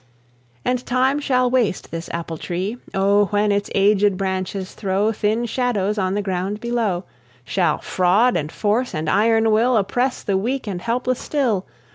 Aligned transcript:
And 0.65 0.83
time 0.83 1.19
shall 1.19 1.51
waste 1.51 1.91
this 1.91 2.09
apple 2.11 2.39
tree. 2.39 2.79
Oh, 2.91 3.25
when 3.25 3.51
its 3.51 3.69
aged 3.75 4.17
branches 4.17 4.73
throw 4.73 5.11
Thin 5.11 5.45
shadows 5.45 5.99
on 5.99 6.15
the 6.15 6.23
ground 6.23 6.59
below, 6.59 7.03
Shall 7.45 7.77
fraud 7.81 8.35
and 8.35 8.51
force 8.51 8.95
and 8.95 9.07
iron 9.07 9.51
will 9.51 9.77
Oppress 9.77 10.23
the 10.23 10.37
weak 10.39 10.65
and 10.65 10.81
helpless 10.81 11.19
still! 11.19 11.67